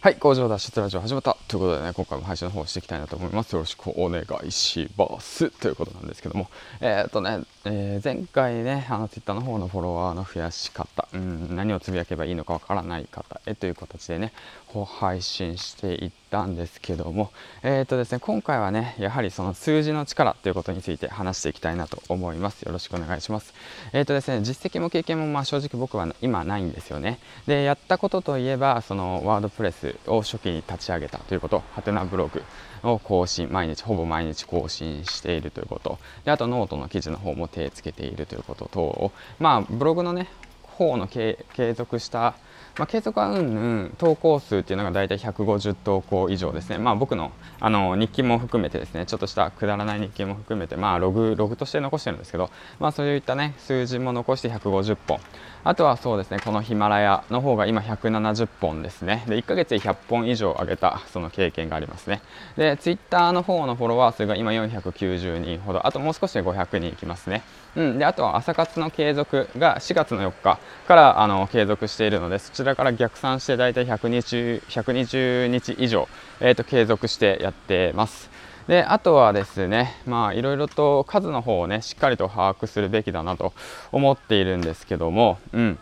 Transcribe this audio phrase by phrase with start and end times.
[0.00, 3.52] はい、工場脱出ラジオ始まったということでね、今回も配信の方をしていきたいなと思います。
[3.54, 5.50] よろしくお願いします。
[5.50, 6.48] ということなんですけども、
[6.80, 14.32] えーっとね、えー前回ね、あの Twitter の方のフォロワーの増やし方、うん、何をつぶやけばいいのかわからない方へという形でね、
[14.68, 17.32] こう配信していったんですけども、
[17.64, 22.62] えーっとですね、今回はね、やはりその数字の力ということについて話していきたいなと思います。
[22.62, 23.52] よろしくお願いします。
[23.92, 27.18] えーっとですね、実績も経験もまあ正直僕は今ないんですよね。
[27.48, 32.42] で、やったことといえば、その WordPress を初期に立ち上げたということ、はてなブログ
[32.82, 40.28] を更新、毎日、ほぼ毎日更新しているということ、であとノートの記事の方も手つけているということ等を、まあ、ブログのね、
[40.62, 42.34] 方の継続した、
[42.76, 55.18] まあ、継続はうんうん投稿数っていうのが大体150投稿以上ですね、まあ、僕のあの日記も含めてですねちょっとしたくだらない日記も含めて、まあ、ログ、ログとして残してるんですけど、まあ、そういったね数字も残して150本。
[55.64, 59.24] あとはそうですねこのヒマラヤの方が今170本ですね。
[59.26, 62.22] で1ヶ月で100本以上上げたその経験がありますね。
[62.56, 65.86] でツイッターの方のフォロワー数が今490人ほど。
[65.86, 67.42] あともう少しで500人いきますね。
[67.76, 76.08] うん、であとは朝活の継続が4月の4日からあの継続しているのでそちらから逆算して大体120 120日以上、
[76.40, 78.30] えー、と継続してやってます。
[78.68, 83.54] であとはですね、まあ、いろいろと数の方をねしっかりと把握するべきだなと
[83.92, 85.78] 思っているんですけども、うん、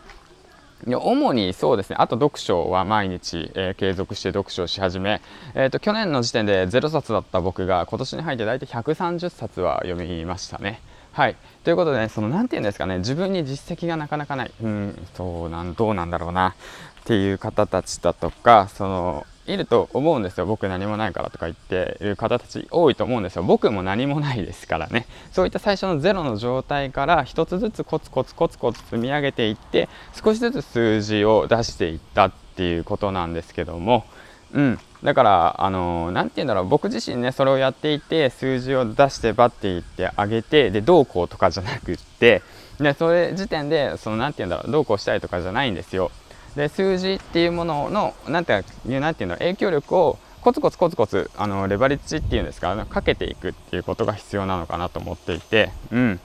[0.85, 5.21] いや主にそうですね、あと読書は毎日、えー継続して読書をし始め、
[5.53, 10.81] えーと、去年の時点で0冊だった僕が今年に入って大体130冊は読みましたね。
[11.17, 16.49] はい、ということで、ね、そのなていうんですかね、自分に実績がなかなかない、うん、そうなんどうなんだろうな。
[16.49, 29.89] っていう方たちだとか、そのいると思うんですよ、僕何もないからとか言っている方たち多いと思うんですよ、僕も何もないですからね、そういった最初のゼロの状態から一つずつコツコツコツコツ積み上げていって、
[30.23, 34.05] 少しずつ数字を出していったっていうことなんですけども、
[34.53, 42.41] うん、だから、あのなんて言うんだろう、僕自身ね、それをやっていて、数字を出して、バッていってあげて、で、どうこうとかじゃなくって、
[42.79, 46.11] で、それ時点で、その、なんて言うんだろう、どうこうしたいとかじゃないんですよ。
[46.55, 56.19] で、数字っていうものの、なんていう、なんていうの、影響力を、コツコツコツコツ、あの、レバレッジっていうんですか、かけていくっていうことが必要なのかなと思っていて、うん。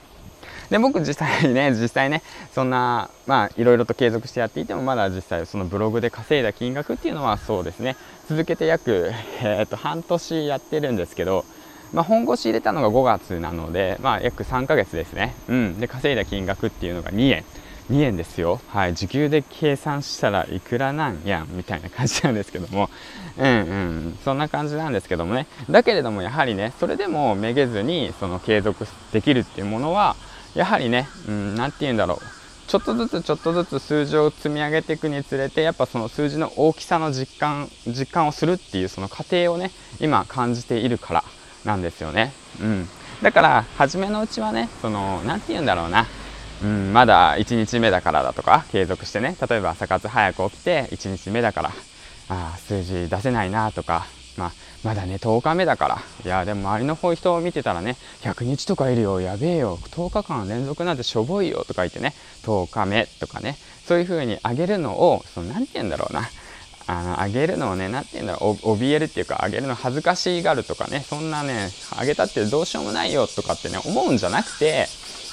[0.69, 2.21] で僕実際ね 実際ね
[2.53, 7.95] そんなまあいろいろと継続してやっていてもまだ実際そのブログで稼いだ金額っていうのはそうですね。
[8.29, 9.11] 続けて約、
[9.43, 11.45] えー、と半年やってるんですけど、
[11.91, 17.43] まあ、本腰入れたのが5月なので、まあ、約3ヶ月ですね、うん、で稼いだ金額っていうのが2円。
[17.91, 22.89] 2円ですよ、はい、時給で計算したらいくらなんやんみたいな感じなんですけども、
[23.37, 25.47] うんうん、そんな感じなんですけどもね。
[25.69, 30.15] だけれどもやはりねそれでもめげずにその継続できるっていうものは
[30.55, 32.43] やはりね、うん、て言うんだろう。
[32.67, 41.23] ちょっとずつちょっとずつ数字を積み上げていくにつれて、やっぱその数字の大きさの実感、実感をするっていうその過程をね、今感じているから
[41.65, 42.33] なんですよね。
[42.61, 42.87] うん。
[43.21, 46.07] だから、初めのうちはね、その、なんて言うんだろうな。
[46.63, 51.69] うん、まだ1日目だからだとか、継続してね、例えば朝活早く起きて1日目だから、
[52.29, 54.05] ああ、数字出せないなとか、
[54.37, 54.51] まあ、
[54.83, 56.01] まだね、10日目だから。
[56.25, 61.65] いや、でも周りの方人を見てたらね、100日とかいるよ、やべえよ、10日間連続なんてしょぼいよ。
[61.67, 62.13] とか言ってね、
[62.43, 66.29] 10日目とかね、そういう風に上げるのを、その、なんて言うんだろうな。
[66.85, 73.27] あの、上げるのをね、なんて言うんだろう、怯えるっていうか、上げるの恥ずかしがるとかね、そんなね、上げたってどうしようもないよ。
[73.27, 74.89] とかってね、思うんじゃなくて、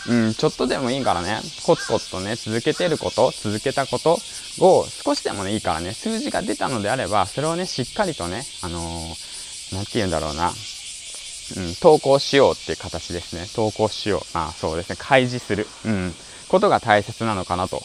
[0.08, 4.18] うん、ちょっとでもいいからね、コツコツとね、続けてること、続けたこと
[4.60, 9.30] を少しでもね、いいからね、数字が出たのであれば、それをね、しっかりとね、あのー
[9.74, 10.54] なんて言うんだろうな、うん、
[11.80, 13.46] 投稿しようっていう形ですね。
[13.54, 14.20] 投稿しよう。
[14.34, 16.14] まあそうですね、開示する、うん、
[16.48, 17.82] ことが大切なのかなと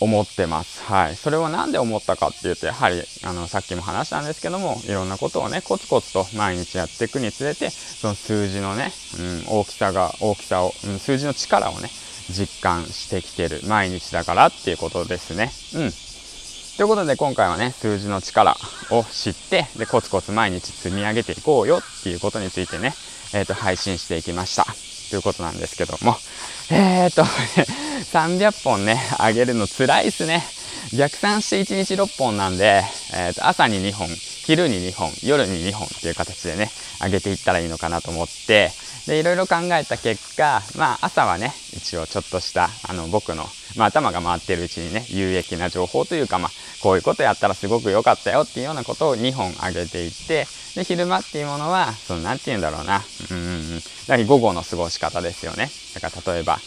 [0.00, 0.82] 思ってます。
[0.84, 1.16] はい。
[1.16, 11.90] それは何で思ったかっていうと、やはり、あの、さっきも話したんですけども、いろんなことをね、コツコツと毎日やっていくにつれて、その数字のね、うん、大きさが、大きさを、うん、数字の力をね、
[12.30, 15.52] 実感してきてる毎日だからっていうことですね。
[15.74, 15.92] うん。
[16.76, 18.56] ということで今回はね、数字の力
[18.90, 22.94] を知って、で、コツコツ毎日積み上げていこうよっていうことについてね、
[23.34, 24.66] えっ、と、配信していきました。
[25.10, 26.16] ということなんですけども、
[26.70, 27.24] えっ、と、
[28.12, 30.46] 300本ね、上げるの辛いっすね。
[30.94, 36.70] 逆算して1日6本なんで、えっ、と、朝に2本、昼に2本、夜に2本っていう形でね、
[37.02, 38.72] 上げていったらいいのかなと思って、
[39.06, 55.70] で、いろいろ考えた結果、まあ、朝はね、一応ちょっとした、あの、僕の、まあ、頭が回ってるうちにね、有益な情報というか、まあ、こういうことやったらすごく良かったよっていうようなことを2本上げていって、で、昼間っていうものは、その、なんて言うんだろうな、うん、だから午後の過ごし方ですよね。
[55.94, 56.58] だから例えば、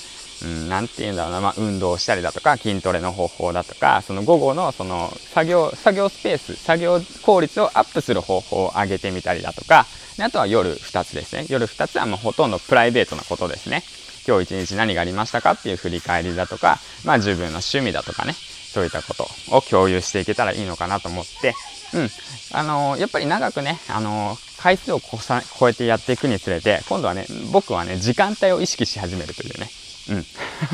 [0.44, 9.86] うん、なて言うんだろうな、まあ、運動したりだとか、筋トレの方法だとか、その午後のその作業、作業スペース、作業効率をアップする方法を上げてみたりだとか、
[10.20, 11.46] あとは夜2つですね。
[11.50, 13.84] 夜2つはもうほとんどプライベートなことですね。
[14.28, 21.54] 今日一日何がありましたかっていう振り返りだとか、まあ自分の趣味だとかね、そういったことを共有していけたらいいのかなと思って、
[21.94, 22.10] うん。
[22.54, 25.02] あのー、やっぱり長くね、あのー、回数を
[25.60, 29.70] 超えてやっていくにつれて、今度はね、僕はね、時間帯を意識し始めるというね、
[30.10, 30.26] うん。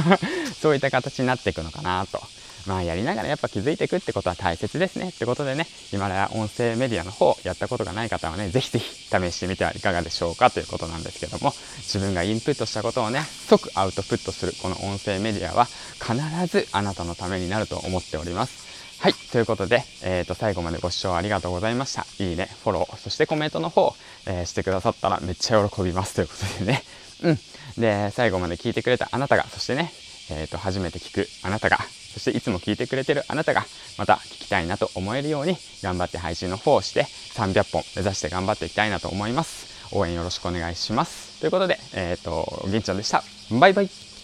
[0.62, 2.22] そういった形になっていくのかなと。
[2.68, 5.10] まあやりながらやっぱ気づいていくってことは大切ですね。
[5.10, 15.68] ってことでね、今や音声メディアの方やったことがない方はね、ぜひぜひ試してみてはいかがでしょうかということなんですけども、自分がインプットしたことをね、即アウトプットするこの音声メディアは
[16.00, 16.14] 必
[16.46, 18.69] ずあなたのためになると思っております。
[19.00, 19.14] はい。
[19.32, 22.06] ということで、えっ、ー、と、最後までご視聴ありがとうございました。
[22.22, 23.96] いいね、フォロー、そしてコメントの方、
[24.28, 26.16] えー、してくださったらめっちゃ喜びます。
[26.16, 26.84] ということでね。
[27.24, 27.40] うん。
[27.82, 29.94] で、最後まで聞いてくれたあなたが、そしてね、
[30.32, 33.64] えっ、ー、と、初めて聞くあなたが、そしていつも聞いてくれてるあなたが、
[33.98, 37.06] また聞きたいなと思えるように、頑張って配信の方をして、
[37.36, 39.96] 300本目指して頑張っていきたいなと思います。
[39.96, 41.40] 応援よろしくお願いします。
[41.40, 43.24] ということで、えっ、ー、と、銀ちゃんでした。
[43.50, 44.19] バイバイ。